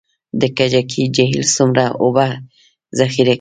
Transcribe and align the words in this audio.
د 0.41 0.43
کجکي 0.57 1.03
جهیل 1.15 1.43
څومره 1.55 1.85
اوبه 2.03 2.27
ذخیره 2.99 3.23
کوي؟ 3.25 3.29